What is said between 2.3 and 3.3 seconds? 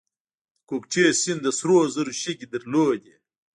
درلودې